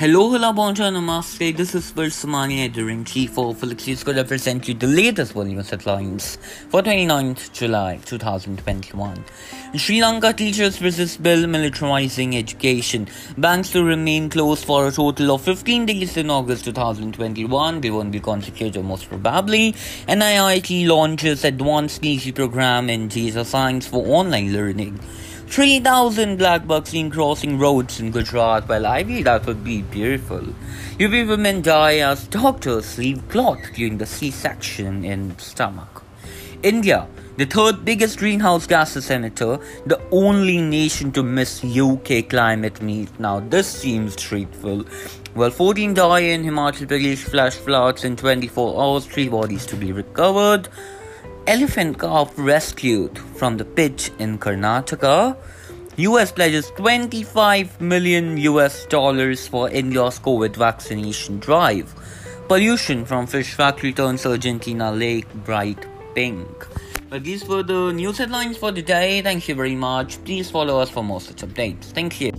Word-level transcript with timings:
Hello, 0.00 0.30
hello, 0.30 0.50
bonjour, 0.54 0.90
namaste. 0.90 1.54
This 1.54 1.74
is 1.74 1.92
Versamani, 1.92 2.64
editor-in-chief 2.64 3.36
of 3.36 3.58
Felix 3.58 4.02
going 4.02 4.16
to 4.16 4.24
present 4.24 4.66
you 4.66 4.72
the 4.72 4.86
latest 4.86 5.34
Bollywood 5.34 5.68
headlines 5.68 6.38
for 6.70 6.80
29th 6.80 7.52
July 7.52 8.00
2021. 8.06 9.22
Sri 9.76 10.00
Lanka 10.00 10.32
teachers 10.32 10.80
resist 10.80 11.22
bill 11.22 11.44
militarizing 11.44 12.34
education. 12.34 13.08
Banks 13.36 13.72
to 13.72 13.84
remain 13.84 14.30
closed 14.30 14.64
for 14.64 14.88
a 14.88 14.90
total 14.90 15.32
of 15.32 15.42
15 15.42 15.84
days 15.84 16.16
in 16.16 16.30
August 16.30 16.64
2021. 16.64 17.82
They 17.82 17.90
won't 17.90 18.10
be 18.10 18.20
consecutive 18.20 18.82
most 18.82 19.06
probably. 19.06 19.72
NIIT 20.08 20.88
launches 20.88 21.44
advanced 21.44 22.00
PG 22.00 22.32
program 22.32 22.88
in 22.88 23.08
data 23.08 23.44
science 23.44 23.86
for 23.86 24.02
online 24.06 24.54
learning. 24.54 24.98
3,000 25.50 26.36
black 26.36 26.64
bucks 26.64 26.90
seen 26.90 27.10
crossing 27.10 27.58
roads 27.58 27.98
in 27.98 28.12
Gujarat. 28.12 28.68
Well, 28.68 28.86
I 28.86 29.02
feel 29.02 29.24
that 29.24 29.46
would 29.46 29.64
be 29.64 29.82
beautiful. 29.82 30.48
UP 31.00 31.10
women 31.10 31.60
die 31.60 31.98
as 31.98 32.28
doctors 32.28 32.96
leave 32.98 33.28
cloth 33.28 33.58
during 33.74 33.98
the 33.98 34.06
C-section 34.06 35.04
in 35.04 35.36
stomach. 35.40 36.04
India, 36.62 37.08
the 37.36 37.46
third 37.46 37.84
biggest 37.84 38.18
greenhouse 38.18 38.68
gas 38.68 38.94
emitter, 38.94 39.60
the 39.86 40.00
only 40.12 40.58
nation 40.58 41.10
to 41.10 41.24
miss 41.24 41.64
UK 41.64 42.28
climate 42.28 42.80
meet. 42.80 43.10
Now, 43.18 43.40
this 43.40 43.66
seems 43.66 44.14
truthful. 44.14 44.84
Well, 45.34 45.50
14 45.50 45.94
die 45.94 46.20
in 46.20 46.44
Himachal 46.44 46.86
Pradesh 46.86 47.24
flash 47.24 47.54
floods 47.54 48.04
in 48.04 48.14
24 48.14 48.80
hours, 48.80 49.04
3 49.06 49.28
bodies 49.28 49.66
to 49.66 49.74
be 49.74 49.90
recovered 49.90 50.68
elephant 51.50 51.98
calf 51.98 52.32
rescued 52.36 53.18
from 53.34 53.56
the 53.56 53.64
pitch 53.64 54.12
in 54.20 54.38
Karnataka. 54.38 55.36
US 55.96 56.30
pledges 56.30 56.70
25 56.76 57.80
million 57.80 58.36
US 58.36 58.86
dollars 58.86 59.48
for 59.48 59.68
India's 59.68 60.20
COVID 60.20 60.54
vaccination 60.54 61.40
drive. 61.40 61.92
Pollution 62.46 63.04
from 63.04 63.26
fish 63.26 63.52
factory 63.54 63.92
turns 63.92 64.24
Argentina 64.24 64.92
lake 64.92 65.26
bright 65.44 65.84
pink. 66.14 66.68
But 67.08 67.24
these 67.24 67.44
were 67.44 67.64
the 67.64 67.90
news 67.90 68.18
headlines 68.18 68.56
for 68.56 68.70
the 68.70 68.82
day. 68.82 69.20
Thank 69.20 69.48
you 69.48 69.56
very 69.56 69.74
much. 69.74 70.22
Please 70.24 70.48
follow 70.48 70.78
us 70.78 70.88
for 70.88 71.02
more 71.02 71.20
such 71.20 71.42
updates. 71.42 71.86
Thank 71.98 72.20
you. 72.20 72.29